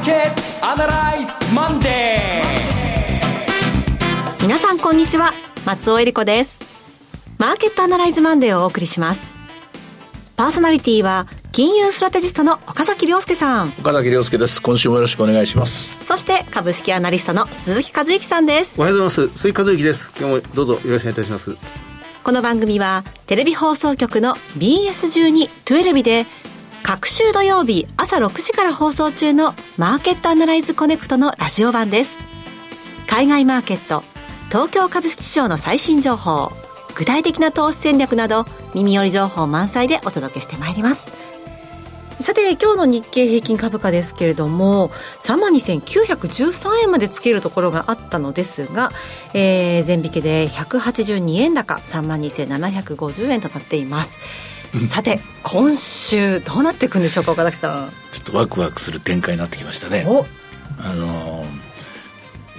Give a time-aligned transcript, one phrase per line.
[0.00, 5.32] ーケットアナライズマンデー皆さんこんにちは。
[5.66, 6.58] 松尾英里子です。
[7.36, 9.34] マーケットアナライズマンデーをお送りします。
[10.36, 13.74] パーソナリティは金融ストラテジストの岡崎良介さん。
[13.78, 14.62] 岡崎良介です。
[14.62, 16.02] 今週もよろしくお願いします。
[16.02, 18.80] そして株式アナリストの鈴木一之さんです。
[18.80, 19.38] おはようございます。
[19.38, 20.12] 鈴木一之です。
[20.18, 21.58] 今日もどうぞよろしくお願いいたします。
[22.22, 26.26] この番組はテレビ放送局の BS12-12 で
[26.82, 32.18] 各週土曜日朝6時から放送中のマーケットアナライズコネクトのラジオ版です。
[33.06, 34.02] 海外マーケット
[34.48, 36.50] 東京株式市場の最新情報
[36.96, 38.44] 具体的な投資戦略など
[38.74, 41.08] 耳寄り情報満載でお届けしてまいります。
[42.20, 44.90] さて今日の日経平均株価ですけれども
[45.22, 48.92] 3万2913円までつけるところがあったのですが、
[49.32, 54.18] えー、前引けで182円高3万2750円となっています。
[54.88, 57.92] さて今週どうなっていくんでしょうか岡崎さん。
[58.12, 60.04] ちょっとワクワクする展開になってきましたね。
[60.78, 61.70] あのー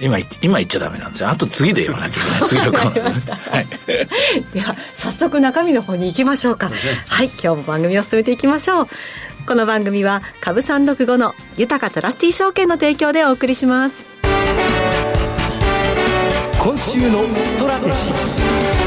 [0.00, 1.28] 今今言っちゃダメなんですよ。
[1.28, 2.42] あと次で言わなきゃいけない。
[2.48, 3.50] 次のコーナー。
[3.50, 3.66] はい、
[4.52, 8.88] では早速中身の方に行きましょうか、ね、はい今日も番組を進めていきましょう。
[9.46, 14.04] この番組は株三六五の豊トラスティ証券の提供でお送りします。
[16.58, 18.81] 今週のストラテジー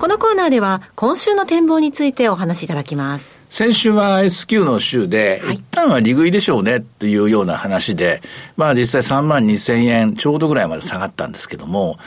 [0.00, 3.38] このコーナーでは今週の展望についてお話しいただきます。
[3.50, 8.22] 先週は S q の週で、はい、一旦は利食いでしょうねっていうような話で、
[8.56, 11.98] まあ実際3万2千円ちょうどぐらいまで下がったんですけども、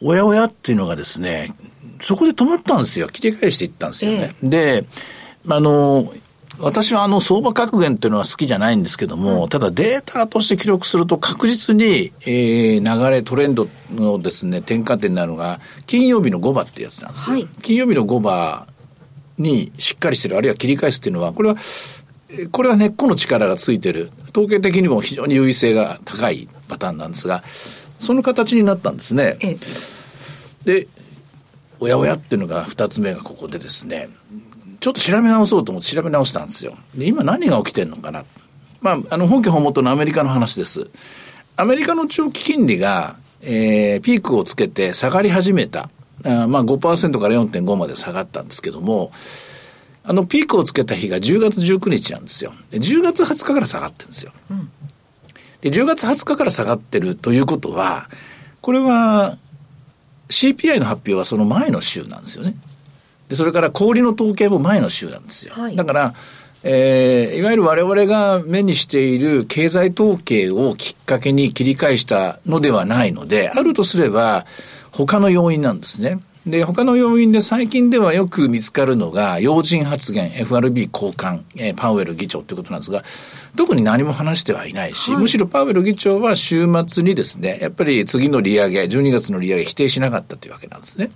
[0.00, 1.52] おやおやっていうのがですね、
[2.00, 3.08] そこで止まったんですよ。
[3.08, 4.30] 切り返していったんですよね。
[4.42, 4.86] ええ、で、
[5.46, 6.14] あの、
[6.62, 17.36] 私はあの相場格言っていうのは好きじゃないんですけども、ただデータとして記録すると確実に、えー、流れ、トレンドのですね、転換点になるのが、金曜日の5番ってやつなんですよ。
[17.36, 18.66] はい、金曜日の5番
[19.38, 21.56] にしっかりしてる、あるいは切り返すっていうのは、これは、
[22.52, 24.10] これは根っこの力がついてる。
[24.30, 27.42] 統計的にも非常に優位性が高いパターンなんですが、
[27.98, 29.38] その形になったんですね。
[30.64, 30.86] で、
[31.80, 34.08] おやおやっていうのが二つ目がここでですね、
[34.80, 36.74] ちょっと調べ直そうと思って調べ直したんですよ。
[36.94, 38.24] で、今何が起きてんのかな。
[38.80, 40.90] まあ、あの、本家本元のアメリカの話です。
[41.56, 45.90] アメリカの長期金利が、えー、ピークをつけて下がり始めた。
[46.24, 49.12] あまあ5%から4.5まで下がったんですけども、
[50.02, 52.52] あの、ピークをつけた日が10月19日なんですよ。
[52.70, 54.32] で10月20日から下がってるんですよ。
[54.50, 54.70] うん、
[55.60, 58.08] で、10月20日から下がってるということは、
[58.62, 59.36] これは
[60.28, 62.56] CPI の発表はその前の週なんですよね。
[63.30, 65.54] で、それから氷の統計も前の週なんですよ。
[65.54, 66.14] はい、だから、
[66.62, 74.44] えー、いわゆる我々が目にしている経済統計をきっかけに切り返したのではないので、あるとすれば、
[74.90, 76.18] 他の要因なんですね。
[76.44, 83.04] で、他の要因で最近ではよく見つかるのが、要人発言、FRB 高官、えー、パウエル議長ということなんですが、
[83.56, 91.10] 特に何も話してはいないし、はい、むしろパウエル議長は週末にですね、やっぱり次の利上げ、12月の利上げ否定しなかったというわけなんですね。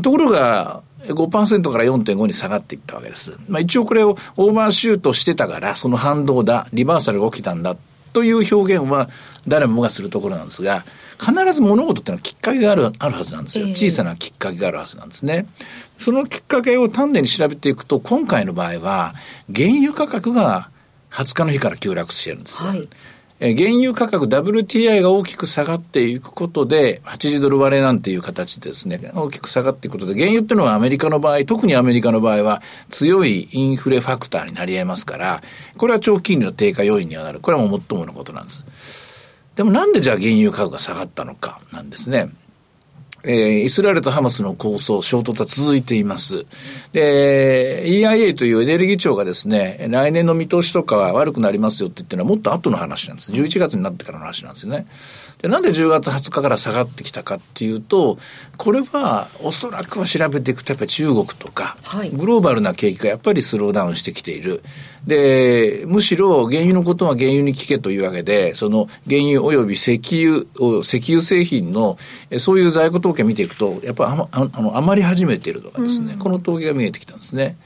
[0.00, 3.36] ところが、5%から4.5に下がっていったわけです。
[3.48, 7.76] まあ一応これをオーバーシュートしてたから、その反動だ、リバーサルが起きたんだ
[8.12, 9.10] という表現は
[9.48, 10.84] 誰もがするところなんですが、
[11.18, 13.66] 必ず物事っていうのはきっかけがある、あるはずなんですよ。
[13.68, 15.46] 小さなきっかけがあるはずなんですね。
[15.98, 19.14] そのきっかけを丹念に調べていくと、今回の場合は、
[19.54, 20.70] 原油価格が
[21.10, 22.70] 20日の日から急落してるんですよ。
[22.70, 22.88] はい
[23.44, 35.42] え原油価格 WTI が大きく下がっていくことで、80ドル割れなんていう形でですね、大きく下がっていくことで、原油っていうのはアメリカの場合、特にアメリカの場合は強いインフレファクターになり得ますから、
[35.76, 37.40] これは長期金利の低下要因にはなる。
[37.40, 38.64] これはもう最ものことなんです。
[39.56, 42.28] でもなんでじゃあ原油価格が下がったのかなんですね。
[43.24, 46.44] えー、イスラエルとハマスの構想、衝突は続いています。
[46.92, 53.30] で、EIA というエネルギー庁がですね、来年の見通しとかは悪くなりますよって言ってるのはもっと後の話なんです。
[53.30, 54.86] 11月になってからの話なんですよね。
[55.40, 58.18] で、なんで10月20日から下がってきたかっていうと、
[58.56, 64.62] これはおそらくは調べていくとやっぱり中国とか、はい、グローバルな景気がやっぱりスローダウンしてきている。
[65.06, 71.98] で、むしろ原油のことは原油に聞けというわけで、その原油及び石油、石油製品の
[72.38, 77.56] そういう在庫統計見ていくと、やっぱりああの余り始めているとかですね、うん、この統計が見えてきたんですね。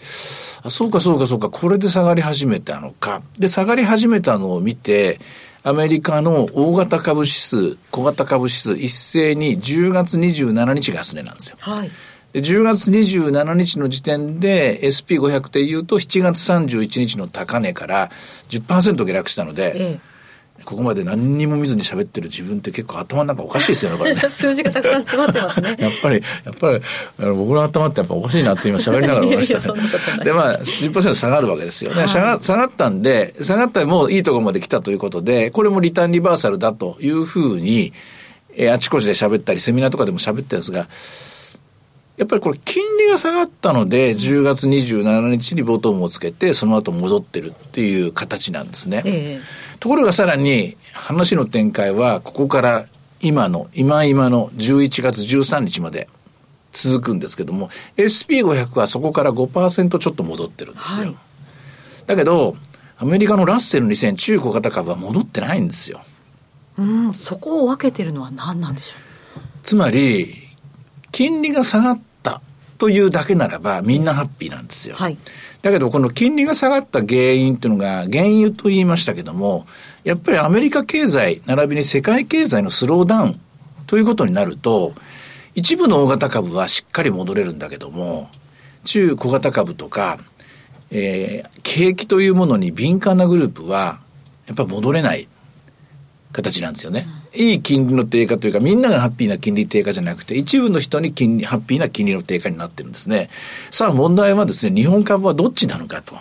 [0.62, 3.22] あそうかそうかそうか、これで下がり始めたのか。
[3.38, 5.20] で、下がり始めたのを見て、
[5.62, 11.56] アメリカの大型株指数、小型株指数一斉に10月27日が安値なんですよ。
[11.60, 11.90] はい。
[12.32, 18.10] で10月27日の時点で SP500 で言うと7月31日の高値から
[18.48, 20.16] 10%下落したので、ええ
[20.64, 24.20] ここまで何にも見ずに喋ってる自分って結構頭の中おかしいですよね、これね。
[24.30, 25.76] 数字がたくさん詰まってますね。
[25.78, 26.80] やっぱり、やっぱり、
[27.18, 30.24] 僕の頭ってやっぱおかしいなって今喋りながら思いましたね。
[30.24, 31.98] で、まあ、10%下がるわけですよね。
[31.98, 37.92] はい、下が下がったんで、下がったらもういいところまで来たということで、これもリターンリバーサルだというふうに、
[38.56, 40.88] えー、あちこちで喋ったり、セミナーとかでも喋ってるんですが、
[42.16, 49.02] やっぱりこれ金利が下がったので、10月27日にボトムをつけて、その後戻ってるっていう形なんですね。
[49.04, 52.86] えー、ところがさらに、話の展開は、ここから
[53.20, 56.08] 今の、今今の11月13日まで
[56.72, 61.06] 続くんですけども、SP500 はそこから5%ちょっと戻ってるんですよ。
[61.08, 61.16] はい、
[62.06, 62.56] だけど、
[62.98, 66.00] アメリカのラッセル2000中古型株は戻ってないんですよ。
[66.78, 68.96] うん、そこを分けてるのは何なんでしょ
[69.38, 69.40] う？
[69.62, 70.45] つまり、
[71.16, 72.42] 金利が下がった
[72.76, 74.96] というだけならばみんなハッピーなんですよ。
[74.96, 75.16] はい、
[75.62, 79.66] だけどこの金利が下がった原因っていうのが原油と言いましたけども、
[80.04, 83.40] やっぱりアメリカ経済並びに世界経済のスローダウン
[83.86, 84.92] ということになると、
[85.54, 88.28] 一部の大型株はしっかり戻れるんだけども、
[88.84, 90.18] 中小型株とか、
[90.90, 94.00] えー、景気というものに敏感なグループは、
[94.46, 95.28] やっぱ戻れない
[96.32, 97.08] 形なんですよね。
[97.36, 103.28] いい金利の低下というか、みんながハッピーな金利低下じゃなくて、一部の人に金利、ハッピーな金利の低下になってるんですね。
[103.70, 106.16] さあ問題はですね、日本株はどっちなのかと。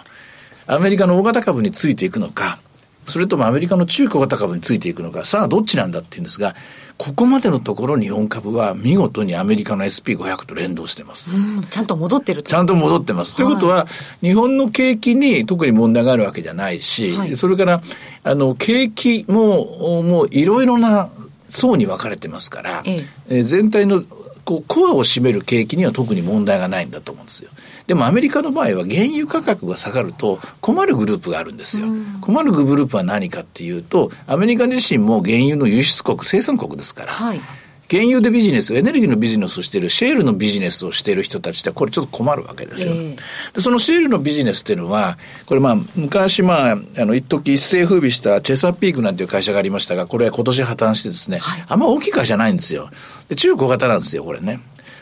[0.67, 2.59] アメリカの大型株についていくのか、
[3.05, 6.55] それともアメリカの中小型株についていくのか、さあどっちなんだっていうんですが、
[6.97, 11.29] ここまでのところ日本株は見事にアメリカの SP500 と連動してます。
[11.69, 13.41] ちゃんと戻ってるちゃんと戻ってます。
[13.41, 13.87] はい、ということは、
[14.21, 17.81] 日本の景気に特に問題があるわけじゃないし、はい、それから、
[18.23, 21.09] あの、景気も、もういろいろな
[21.49, 24.03] 層に分かれてますから、ええ、全体の
[24.45, 27.49] こうコアを占める景気には特に問題がないんだと思うんですよ。
[27.87, 31.87] でもアメリカの場合は原油価格が下がると困るグループがあるんですよ。
[32.21, 37.41] 困るグループは何かっていうと、アメリカ自身も原油の輸出国、生産国ですから、はい、
[37.89, 42.93] 原油でビジネス、エネルギーのビジネスをしている、シェールのビジネスをしている人たちってこれちょっと困るわけですよ。
[42.93, 43.15] えー、
[43.53, 52.89] でそのシェールのビジネスっていうのは、これまあ、昔まあ、あの、一時一世風靡したチェサピークなんていう会社がありましたが、これは今年破綻してですね、はい、あんま大きい会社ないんですよ。
[53.29, 54.59] で中小型なんですよ、これね。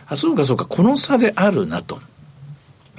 [0.07, 1.99] あ、そうかそうか、この差であるなと。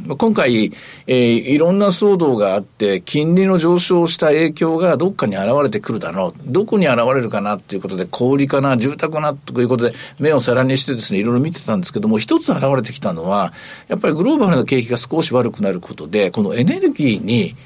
[0.06, 0.72] 今回、
[1.06, 6.40] えー、いろんな騒動があって、金利の上昇した影響がどっかに現れてくるだろう。
[6.44, 13.54] どこに現れるかなっていうことで、小売かな、住宅かなということで、目を皿にしてですね、いろいろ見てたんですけども、一つ現れてきたのは、
[13.88, 17.56] やっぱりグローバルな景気が少し悪くなることで、このエネルギーに、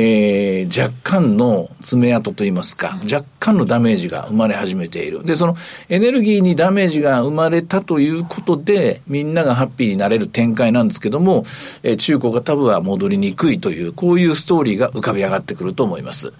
[0.00, 5.24] えー、若干の爪痕といいますか、若干のダメージが生まれ始めている。
[5.24, 5.56] で、その
[5.88, 11.44] エネルギーにダメージが生まれたということで、みんながハッピーになれる展開なんですけども、
[11.82, 16.32] えー、中古型部は戻りにくいという、こういうストーリーが浮かび上がってくると思います。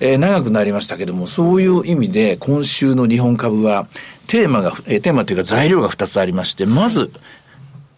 [0.00, 3.86] えー、長くなりましたけども、そういう意味で今週の日本株は、
[4.26, 7.12] テーマが、えー、テーマというか材料が2つありまして、まず、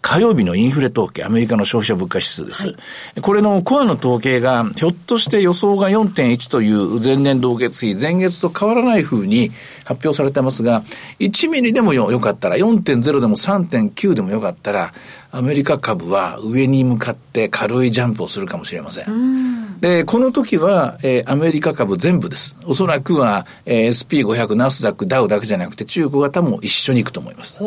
[0.02, 2.69] 火曜日のインフレ統計、アメリカの消費者物価指数です。
[2.69, 2.75] は
[3.17, 9.50] い、これのコアの統計が、ひょっとして予想が4.1という前年同月比、前月と変わらない風に
[9.85, 10.82] 発表されてますが、
[11.19, 14.94] 1ミリでもよよかったら、4.0でも3.9でもよかったら、
[15.32, 19.60] アメリカ株は上に向かって軽いジャンプをするかもしれません。
[19.81, 22.56] で、この時は、えー、アメリカ株全部です。
[22.67, 27.61] おそらくは、えー、SP500、ナスダック、ダウだけじゃなくて中古型も一緒に行くと思います。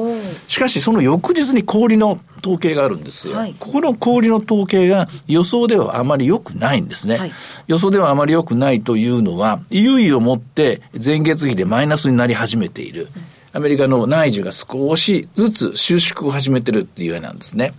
[0.48, 3.38] しかし、その翌日に氷の統計があるんですよ。
[3.38, 7.18] はい、ここの氷の統計が予想ではあまり良くないんですね。
[7.18, 7.31] はい、
[7.68, 13.09] 予想ではあまり良くないというのは、いよいよもって前月比でマイナスになり始めている。
[13.16, 13.23] うん
[13.56, 17.73] アメリカの内需が少しずつ収縮を始めてるっていう絵なんですね。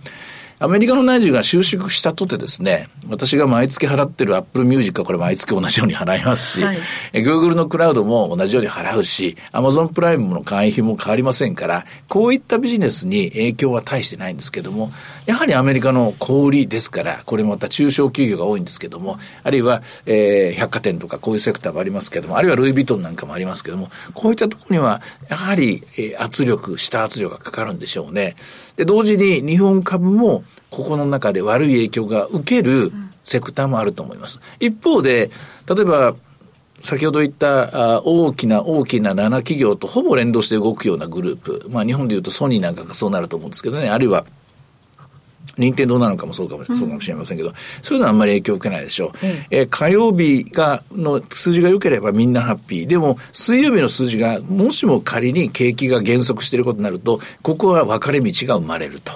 [0.57, 6.77] アメリカの内需が収縮したとてですね、私が毎月払ってる Apple Music はこれ毎月同じように払いますし、はい、
[7.13, 14.91] Google のクラウドも同じように払うし、Amazon プライムの会員費も変わりませんから、こういったビジネスに影響は大してないんですけども、
[15.25, 28.37] やはりアメリカの小売りですから、これまた中小企業が多いんですけども、あるいは、えー、百貨店とかこういうセクターもありますけども、あるいはルイ・ヴィトンなんかもありますけども、こういったところには、やはり、えー、圧力、下圧力がかかるんでしょうね。
[28.77, 32.91] で、同時に日本株もここの中で悪い影響が受ける
[33.23, 34.39] セクターもあると思います。
[34.59, 35.29] 一方で、
[35.67, 36.15] 例えば、
[36.79, 41.65] 先ほど言った大きな大きな7企業とほぼ連動して動くようなグループ。
[41.69, 43.89] まあ日本で言うとソニーなんかがそうなると思うんですけどね。
[43.89, 44.25] あるいは
[45.57, 49.25] 任天堂なのかもそうかも,、そうかもしれませんけど、そういうのはあんまり影響を受けないでしょう。
[49.25, 52.85] うん、えー、火曜日が、の数字が良ければみんなハッピー。
[52.87, 59.13] でも、水曜日の数字が、もしも仮に景気が減速していることになると、ここは分かれ道が生まれると。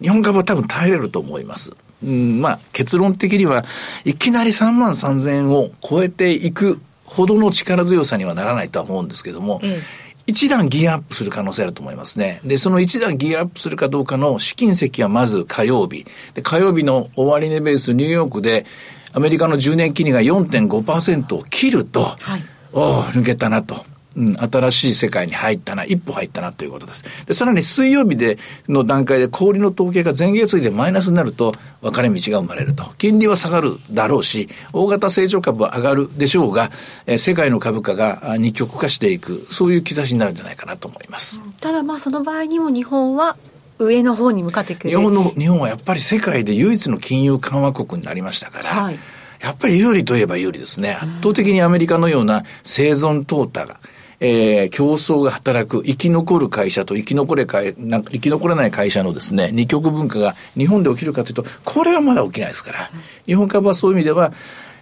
[0.00, 1.72] 日本株は多分耐えれると思います。
[2.04, 3.64] うん、まあ、結論的には、
[4.04, 12.40] いきなり3万3000円を超えていくほどの力強さにはならないとは思うんですけども、ええ一段ギアアップする可能性あると思いますね。
[12.44, 16.04] で、その一段ギアアップするかどうかの試金石はまず火曜日。
[16.34, 18.66] で、火曜日の終値ベースニューヨークで
[19.12, 23.76] アメリカの10年金利が4.5%を切ると、はい、おお、抜けたなと。
[24.16, 27.26] うん、新しい世界に入ったな、一歩入ったなということです。
[27.26, 32.84] で、さらに水曜日で、の段階で氷の統計が前月比でマイナスになると、分かれ道が生まれると。
[32.98, 36.70] 金利は下がるだろうし、大型成長株は上がるでしょうが、
[37.06, 41.42] えー、世界の株価が二極化していく、そういう兆しになるんじゃないかなと思います。
[41.60, 43.36] ただまあその場合にも日本は
[43.78, 48.98] 上の方に向かっていく日本の、日本はやっぱり世界で唯一の金融緩和国になりましたから、はい、
[49.40, 50.94] やっぱり有利といえば有利ですね。
[50.94, 53.80] 圧倒的にアメリカのような生存淘汰が、
[54.20, 62.90] えー、競争が働く、生き残る会社と生き残れかな生き残れない会社のですね、二極文化が日本で起きるかというと、これはまだ起きないですから、
[63.26, 64.32] 日本株はそういう意味では、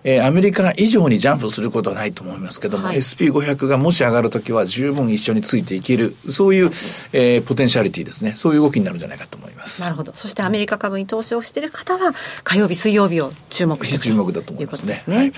[0.07, 6.67] えー、アメリカ以上にジャンプすることはないと思いますけども、はい、SP500 がもし上がるときは十分一緒についていける、そういう、
[7.13, 8.35] えー、ポテンシャリティですね。
[8.37, 9.81] そういう動きになるんじゃないかと思います。
[9.81, 10.13] なるほど。
[10.15, 12.15] そしてアメリカ株に投資をしている方は、
[12.45, 14.95] 火曜日、水曜日を注目して注目だと思いますね。
[14.95, 15.33] すねはい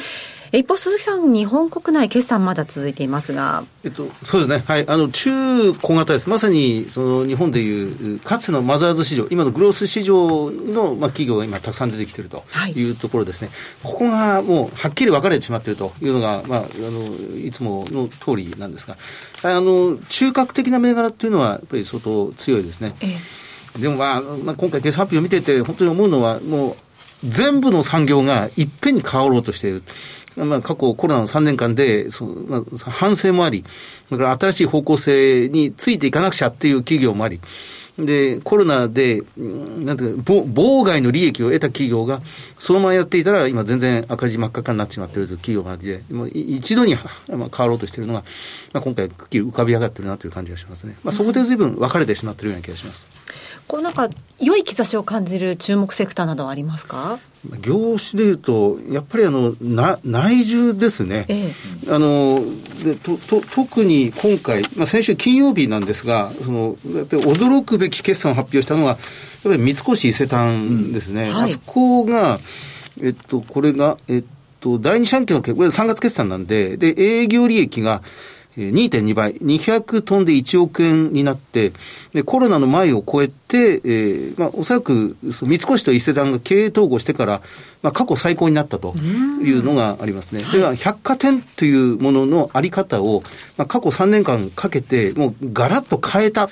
[0.53, 3.65] 一方、鈴木さん、日本国内、決算まだ続いていますが。
[3.85, 4.65] えっと、そうですね。
[4.67, 4.89] はい。
[4.89, 6.29] あの、中小型です。
[6.29, 13.49] まさに、その、日本でいう、かつてのマザーズ市場、今のグロース市場の、まあ、企業が今、たくさん出てきているというところですね。
[13.83, 18.97] はい、ここが、もう、はっきり分かれてしまっているというのが、まあ、あの、いつもの通りなんですが、
[19.43, 22.95] あの、中核的な銘柄っていうのは、やっぱり相当強いですね。
[23.01, 23.17] え
[23.79, 26.77] え、でも、まあ、まあ、今回、決算発表を見てて、本当に思うのは、もう、
[27.25, 29.83] 全部の産業がいっぺんに変わろうとしている。
[30.37, 33.65] まあ、過去コロナの3年間で、そまあ、反省もあり、
[34.11, 37.41] だから新しい方向性についていかなくちゃっていう企業もあり、
[37.99, 42.21] で、コロナで、なんていうか、妨害の利益を得た企業が、
[42.59, 48.23] そのままやっていたら、今全然赤字真っ赤かになってしまっているという企業がありで、もう一度に、まあ、変わろうとしているのが、
[48.75, 50.97] まあ、今回、くっきり浮かび上がってるなという感じがしますね。
[51.05, 53.09] まあ、そこで随分分かれてしまっているような気がします。
[53.69, 54.09] こうなんか、
[54.39, 57.19] 良い兆しを感じる注目セクターなどはありますか？
[57.61, 61.53] 業種でいうと、やっぱりあのな内需ですね、え
[61.89, 62.41] え、あの
[62.85, 68.99] でとと特に今回、まあ、先週金曜日なんですが、そのやっぱり驚くべき決算を発表したのは、やっ
[69.45, 71.35] ぱり三越伊勢丹ですね、うん。
[71.35, 72.41] はい、あそこが、
[73.03, 74.25] えっと、これが、えっ
[74.61, 78.03] と、第二四半期の、これ3月決算なんで、で、営業利益が、
[78.57, 81.73] 2.2倍、200トンで1億円になって、
[82.13, 87.43] でコロナの前を超えて、えーまあ、おそらく三越と伊勢丹が経営統合してから、
[87.83, 90.45] まあ、過去最高になったというのがありますね。
[90.53, 93.23] では、百貨店というもののあり方を、
[93.57, 96.49] まあ、過去3年間かけて、もうガラッと変えた、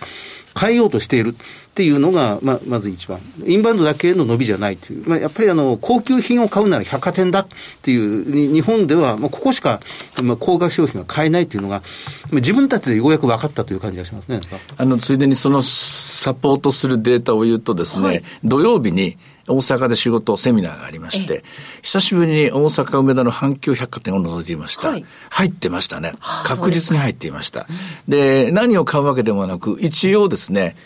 [0.58, 1.36] 変えようとしている。
[1.74, 3.18] っていうのが、まあ、まず一番。
[3.44, 5.08] インバウンドだけの伸びじゃないという。
[5.08, 7.48] まあ、やっぱりあの、高級品を買うなら百貨店だっ
[7.82, 9.80] ていう、日本では、まあ、ここしか、
[10.22, 11.82] まあ、高額商品が買えないというのが、
[12.30, 14.38] 自分たちでようやく分かったという感じがしますね。
[14.76, 21.44] あの、ついでにそのサポートするデータを言うとですね、はい、土曜日に、大阪で仕事、セミナーがありまして、
[21.82, 24.90] 久しぶりに大阪梅田の阪急百貨店を覗いていました。
[24.90, 26.12] はい、入ってましたね。
[26.44, 27.66] 確実に入っていました。
[28.08, 30.76] で、何を買うわけでもなく、一応ですね、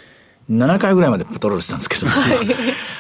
[0.51, 2.39] 7回ぐらいまでパトロールしたんですけど、はい、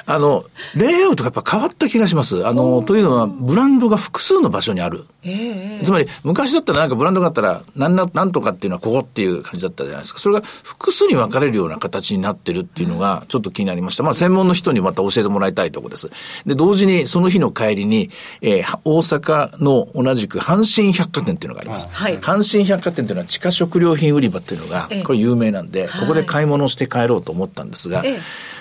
[0.04, 2.46] あの、レイアウトがやっぱ変わった気がします。
[2.46, 5.06] あの、というのは、ブランドが複数の場所にある。
[5.22, 10.20] えー、つまり、昔だったらなんかブランドがあったら、なんな、なんとかっていうのはここっていう感じだったじゃないですか。
[10.20, 14.02] それが複数に分かれるような形になってるっていうのが、ちょっと気になりました。
[14.02, 16.10] まあ、専門の人にまた教えてもらいたいところです。
[16.44, 18.10] で、同時に、その日の帰りに、
[18.42, 21.88] えー、大阪の同じく阪神百貨店っていうのがあります。
[21.90, 28.04] はい、阪神百貨店っていうのは地下食料品売り場っていうのが、これ有名なんで、ここで買い物して帰ろうと思ったんですが、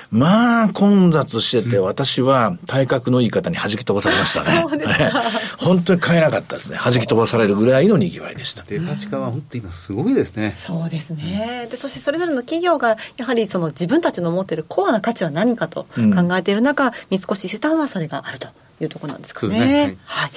[0.10, 4.62] まあ、混雑してて、私は体格のいい方に弾き飛ばされましたね。
[4.62, 5.24] そうですか。
[5.58, 6.80] 本当に買えなかったですね。
[6.82, 8.64] 弾き飛ばされるぐらいの賑わいでした。
[8.64, 10.54] デパ地下は本当今すごいですね。
[10.56, 11.68] そうですね。
[11.70, 18.48] で、そしてそれぞれの企業が、やはりその自分たちの持っているコアな価値は何かと考えている中、うん、三越伊勢丹はそれがあると
[18.80, 19.60] いうところなんですかね。
[19.60, 20.32] ねはい、はい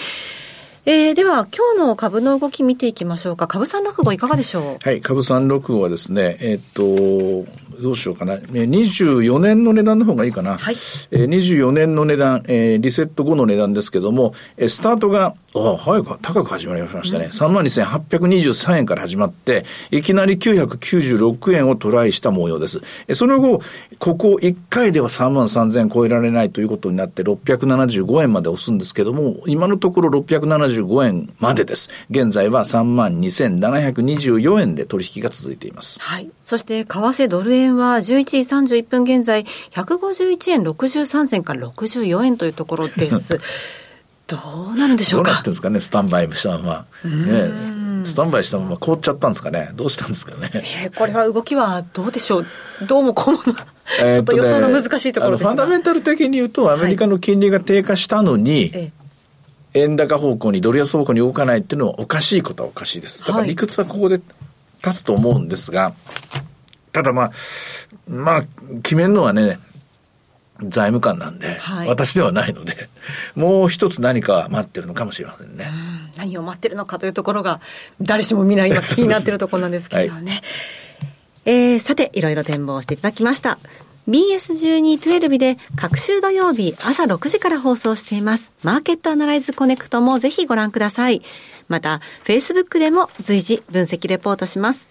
[0.86, 3.46] えー、では、今日の株の動き見ていきましょうか。
[3.46, 4.78] 株三六五いかがでしょう？
[4.82, 8.36] はい、株三六五はですね、えー、っと、どうしようかな。
[8.36, 10.56] 24年の値段の方がいいかな。
[10.56, 10.74] はい。
[11.10, 17.24] えー、24年の値段、えー、リセット後の値段ですけども、えー、スタートが、あ早く、高く始まりましたね。
[17.24, 22.80] うん、32,823円から始まって、いきなり996円をトライした模様です。
[23.08, 23.60] えー、その後、
[23.98, 31.90] ここ1回では3万3000円超えられないということになって675円まで押すんですけども、今のところ675円までです。
[32.10, 36.00] 現在は3万2724円で取引が続いています。
[36.00, 36.30] はい。
[36.50, 38.38] そして、為替ドル円円は11時
[38.80, 43.38] 31分現在、151円63銭から64円というところです。
[44.26, 44.36] ど
[44.74, 45.30] うなるんでしょうか？
[45.30, 47.08] どうなってんですかね、スタンバイしたまま。
[47.08, 49.70] ね、スタンバイしたまま凍っちゃったんですかね？
[49.74, 50.50] どうしたんですかね？
[50.54, 52.46] えー、これは動きはどうでしょう？
[52.84, 58.92] どうもこうも、ちょっと予想の難しいところですファンダメンタル的に言うと、アメリカの金利が低下したのに、はい
[59.72, 63.24] 円高方向にドル安方向に動かないっていうのはおかしいことはおかしいです。
[63.24, 64.20] だから理屈はここで
[64.84, 65.94] 立つと思うんですが、
[66.92, 67.32] ただまあ、
[68.06, 68.42] まあ、
[68.82, 69.58] 決めるのはね、
[70.62, 72.88] 財務官なんで、はい、私ではないので、
[73.34, 75.64] もう一つ何か待ってるのかもしれませんね。
[75.64, 77.60] ん何を待ってるのかというところが、
[78.00, 80.32] 誰しもみんな今気になってるところなんですけどね。
[80.34, 80.42] はい、
[81.46, 83.58] えー、さて、いろいろ展望していただきました。
[84.08, 88.52] BS1212 で各週土曜日朝6時から放送しています。
[88.62, 91.22] マーケットアナライズコネクトもぜひご覧ください。
[91.70, 94.88] また、Facebook でも随時分析レポートします。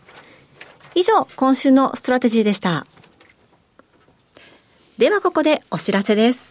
[0.95, 2.87] 以上、今週のストラテジーでした。
[4.97, 6.49] ではここでお知らせです。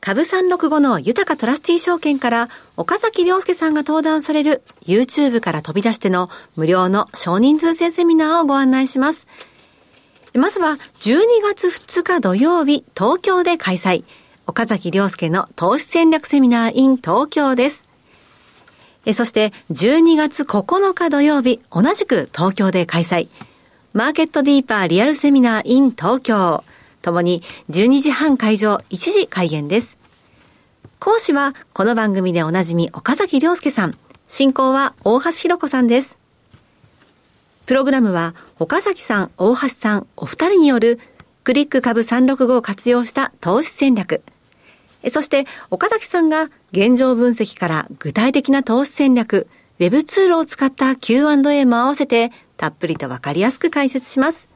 [0.00, 2.48] 株365の豊かトラスティー証券から
[2.78, 9.28] 岡崎良介さんが登壇される YouTube から飛び出しての無料の少人数制セミナーをご案内します。
[10.32, 14.04] まずは12月2日土曜日東京で開催。
[14.46, 17.89] 岡崎良介の投資戦略セミナー in 東京です。
[19.14, 23.28] そして12月9日土曜日同じく東京で開催。
[23.92, 26.62] マーケットディーパーリアルセミナー in 東京。
[27.02, 29.98] ともに12時半会場1時開演です。
[30.98, 33.96] 講師はこの番組でおなじみ岡崎良介さん。
[34.28, 36.18] 進行は大橋弘子さんです。
[37.66, 41.00] プログラムは岡崎さん、大橋さん、お二人による
[41.42, 44.22] クリック株365を活用した投資戦略。
[45.08, 49.46] そして岡崎さんが現状分析から具体的な投資戦略、
[49.78, 54.48] ウェブツールを使った Q&A も合わせてたっぷりとわかりやすく解説します。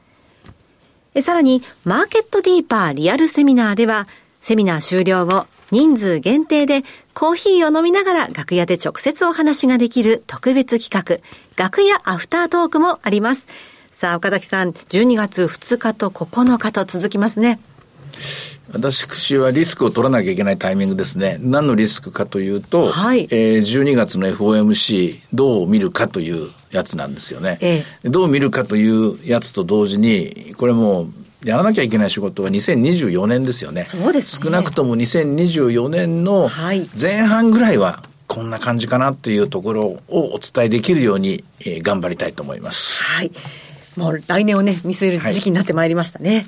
[1.21, 4.07] さらに、マーケットディーパーリアルセミナーでは、
[4.41, 6.83] セミナー終了後、人数限定で
[7.13, 11.25] コーヒーを飲みながら楽屋で直接お話ができる特別企画、
[11.57, 13.47] 楽屋アフタートークもあります。
[13.91, 17.59] さあ、岡崎さん、12月2日と9日と続きますね。
[18.71, 21.37] 私はリスクを取らなきゃいけないタイミングですね。
[21.39, 27.57] 何のリスクかというと、はい、えー、12月の FOMC どう見るかというやつなんですよね。
[27.61, 31.09] ええ、どう見るかというやつと同時に、これも
[31.43, 33.83] やらなきゃいけない仕事は2024年ですよね。
[33.83, 34.45] そうですね。
[34.45, 36.49] 少なくとも2024年の
[36.99, 43.03] 前半ぐらいは、こんな感じかなっていうところをお伝えできるように、えー、頑張りたいと思います。
[43.03, 43.31] はい。
[43.95, 46.33] もう来年をね、見据える時期になってまいりましたね。
[46.33, 46.45] はい、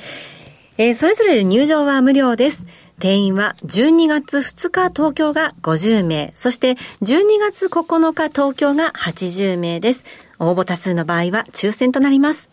[0.77, 2.65] えー、それぞれ入場は無料です。
[2.99, 10.05] 定員は12月2日東京が50名、そして12月9日東京が80名です。
[10.39, 12.51] 応募多数の場合は抽選となります。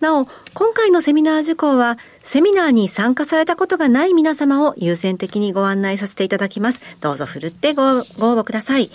[0.00, 6.80] なお、今回のセミナー受講は、セミナーに参加されたことがない皆様を優先的にご案内させていただきます。
[7.00, 8.90] どうぞふるってご応募ください。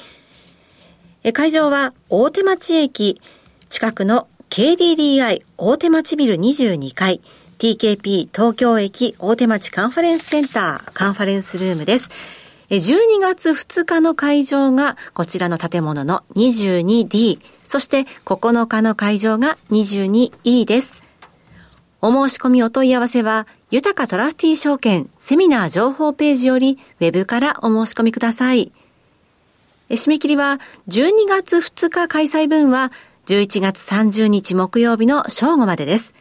[1.23, 3.21] え会場は、大手町駅
[3.69, 7.21] 近くの KDDI 大手町ビル22階、
[7.59, 12.09] TKP 東京駅大手町カンファレンスセンターカンファレンスルームです。
[12.69, 21.03] 12月2日の会場がこちらの建物の 22D、そして9日の会場が 22E です。
[22.01, 28.71] お申し込みお問い合わせは、豊かトラスティ証券セミナー情報ページよりウェブからお申し込みください。
[29.89, 32.93] 締め切りは12月2日開催分は
[33.25, 36.13] 11月30日木曜日の正午までです。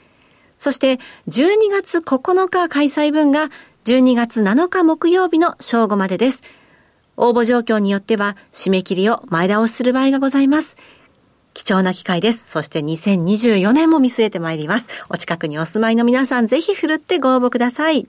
[0.59, 3.49] そして12月9日開催分が
[3.85, 6.43] 12月7日木曜日の正午までです。
[7.17, 10.77] 応募状況によっては締め切りを前倒しする場合がございます。
[11.55, 12.49] 貴重な機会です。
[12.49, 14.87] そして2024年も見据えてまいります。
[15.09, 18.07] お近くにお住まいの皆さんぜひ振るってご応募ください。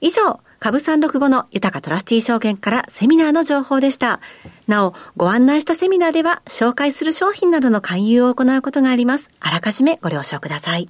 [0.00, 4.20] 以上、株365の豊かトラスティー証券からセミナーの情報でした。
[4.66, 9.30] なお、ご案内したセミナーでは紹介する商品などの勧誘を行うことがあります。
[9.40, 10.88] あらかじめご了承ください。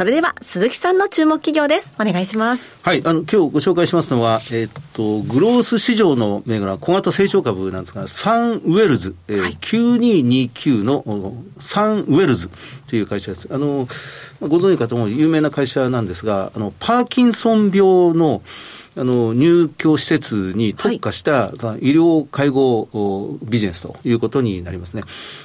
[0.00, 1.92] それでは鈴木さんの注目企業です。
[2.00, 2.78] お願いします。
[2.80, 12.48] はい、あの今日ご紹介しますのは、えー、っとグロース市場の銘柄小型成長株なんですが、サンウェルズ、えーはい、9229のサンウェルズ
[12.86, 13.48] という会社です。
[13.52, 13.86] あの
[14.40, 18.40] ご存知かと思う有名な会社なんですが、あのパーキンソン病の
[18.96, 21.50] あの入居施設に特化した、
[21.80, 25.02] 医療介護ビジネスということになりますね。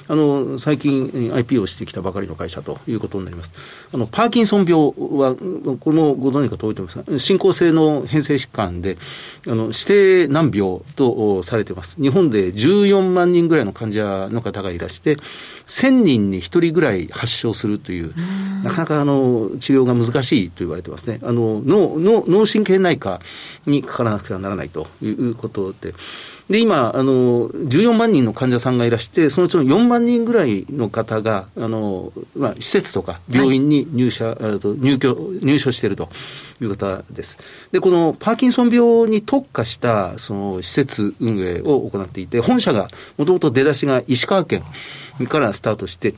[0.08, 3.54] あの最近 IP をしてきたばかりの会社ということになります。
[3.92, 5.36] あのパーキンソン病は
[5.78, 8.98] これもご存知かと思いますが、進行性の変性疾患で
[9.46, 12.00] あの指定難病とされています。
[12.00, 15.16] 日本で14万人ぐらいの患者の方がいらして、
[15.66, 18.12] 1000人に1人ぐらい発症するという、
[18.64, 21.20] なかなかあの治療が難しいと言われてますね。
[21.22, 23.20] あの脳神経内科
[23.66, 25.94] にかからなくてはならないということで。
[26.48, 34.36] で、今、あの、14万人の患者さんがいらして、そのうちの4万人ぐらいの方が、あの、まあ、施設とか病院に入社、はい、
[34.78, 36.08] 入居、入所していると
[36.60, 37.38] いう方です。
[37.72, 44.62] で、このパーキンソン病に特化した、その施設運営を行っていて、本社が、もともと出だしが石川県
[45.28, 46.14] からスタートして、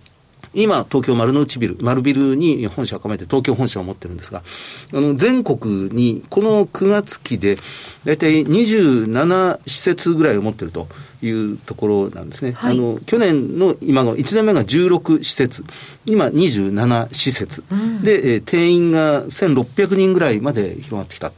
[0.62, 4.42] 今、東京丸の内ビル、丸ビルに本社を構えて東京本社を持ってるんですが、
[4.92, 7.56] あの、全国にこの9月期で、
[8.04, 10.88] 大体27施設ぐらいを持ってると
[11.22, 12.52] いうところなんですね。
[12.52, 15.64] はい、あの、去年の今の1年目が16施設、
[16.06, 21.32] 今27施設、うん、で、え定員が1600人ぐらいまで広がってきた。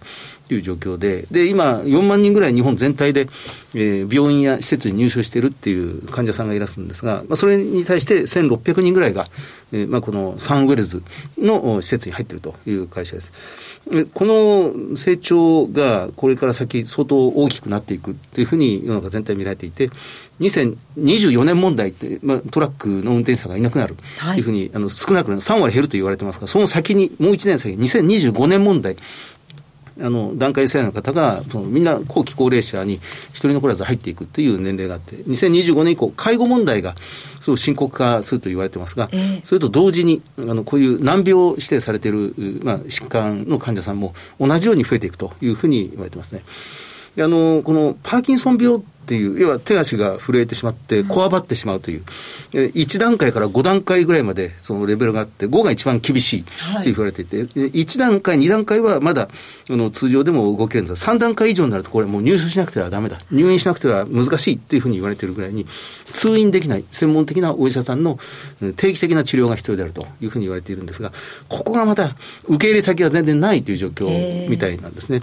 [0.50, 3.28] という状況で、で、今、4万人ぐらい日本全体で、
[3.72, 9.28] えー、病院や施設に入所しているっていう患者さんがいらっしゃるんですが、まあ、それに対して1600人ぐらいが、
[9.70, 11.04] えー、まあ、このサンウェルズ
[11.38, 13.32] の施設に入っているという会社です。
[14.12, 19.90] この成長がこれから先相当大きくなっていくというふうに世の中全体見られていて、
[20.40, 23.94] 2024年問題って、まあ、トラックの運転手さんがいなくなる。
[24.18, 24.40] とい。
[24.40, 28.96] うふうに、はい、あの少なく3割減ると言われてますが、その先に、もう1年先、2025年問題、
[30.02, 32.94] あの、段階世代の方が、そのみんな後期高齢者に
[33.32, 36.96] 一人残らず入っていくという年齢があって、2025年以降、介護問題が
[37.40, 46.42] すごく深刻化すると言われてますが、えー、それと同時に、あの、こういう難病指定されている、まあ、疾患の患者さんも同じように増えていくというふうに言われてますね。
[47.18, 52.04] あの、このパーキンソン病っていう、要は手足が震えてしまって、こわばってしまうという、
[52.52, 56.44] うん、1段階から5段階ぐらいまでそのレベルがあって、5が一番厳しい
[56.82, 56.92] とい。
[56.92, 59.28] う言われていて、はい、1段階、2段階はまだ
[59.70, 65.66] あの通常でも動けるんですが、3段階以上になると、これもう入所しなくてはだめだ、入院しなくては難しいっていうふうに言われているぐらいに、
[66.12, 68.18] 通院できない専門的なお医者さんの
[68.76, 71.12] 定期的な治療が必要であるというふうに言われているんですが、
[71.48, 72.14] ここがまた
[72.46, 75.22] 受け入れ先が全然ないという状況みたいなんですね。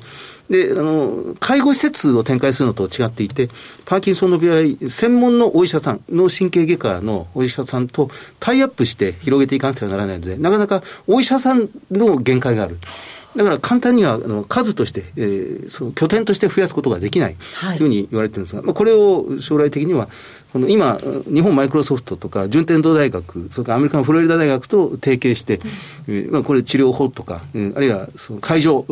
[0.49, 3.49] で、あの、介護施設を展開するのと違っていて、
[3.85, 12.77] パーキンソンの病、専門のお医者さん、脳神経外科のお医者さんとタイアップして広げていかなくてはならないので、なかなかお医者さんの限界がある。
[13.37, 20.09] だから簡単にはあの数として、えー、その拠点として増やすことができないというふうに言われてるんですが、まあ、これを将来的には、
[20.51, 20.97] この今、
[21.31, 25.59] 日本マイクロソフトとか、順天堂大学、それからアメリカのフロリダ大学と提携して、
[26.07, 28.83] うん、まあ、これ治療法とか、うん、あるいはその会場、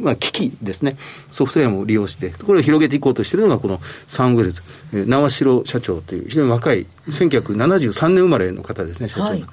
[0.00, 0.96] まあ、機器ですね、
[1.32, 9.22] ソフトウェアも利用して、これを広げていこうとしているのが、このサンウェルズ、縄代社長という非常に若い、1973年生まれの方ですね、社長。
[9.22, 9.44] はい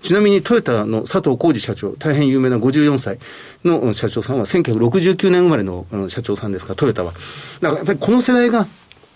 [0.00, 3.18] ちなみにトヨタの佐藤浩二社長、大変有名な54歳
[3.64, 7.12] の社長さんは1969年生まれの社長さんですか、トヨタは。
[7.60, 8.66] だからやっぱりこの世代が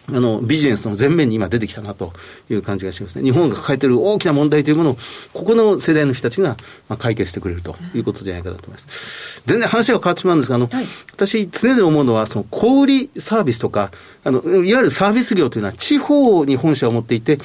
[0.08, 2.12] あの、ビジネスの前面に今出てきたなと
[2.50, 3.24] いう感じがしますね。
[3.24, 4.98] 日本が抱えている大きな問題というものを、
[5.32, 6.56] ここの世代の人たちが、
[6.88, 9.42] まあ、解決してくれるということじゃないかと思います。
[9.46, 13.92] 全然話が変わってしまうんですが、あの、はい、私、常々思うのは、その、小売サービスとか、
[14.24, 17.38] あの、いわゆるサービス業というのは、地方に本社を持っていて、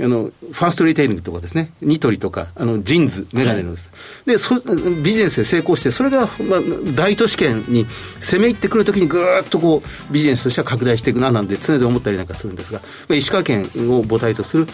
[0.00, 3.90] あの、ファーストリテイリングとかですね、ニトリとか、あの、ジンズ、メガネのです。
[4.26, 4.56] はい、で、そ、
[5.02, 6.60] ビジネスで成功して、それが、まあ、
[6.94, 7.86] 大都市圏に
[8.20, 14.68] 攻め入ってくるときにぐーっとこう、ビジネスとしては拡大していくな、なんて常々思ったりなんかするんですが、まあ、石川県を母体とする、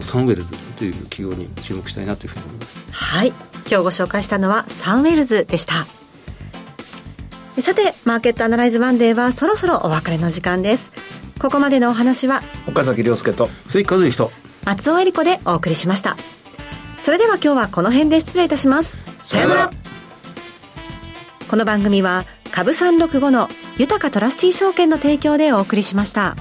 [0.00, 2.78] サンウェルズという企業に注目したいなというふうに思います。
[2.92, 3.28] はい。
[3.28, 5.86] 今日ご紹介したのは、サンウェルズでした。
[7.60, 10.92] さて、マーケットアナライズマンデーはそろそろお別れの時間です。
[11.38, 14.32] ここまでのお話は、岡崎亮介と、鈴木和之と、
[14.64, 16.16] 松尾恵里子でお送りしました。
[17.00, 18.96] それでは今日はこの辺で失礼いたします。
[19.24, 19.70] さよなら。
[21.48, 26.36] この番組は、株365の豊かトラスティ証券の提供でお送りしました。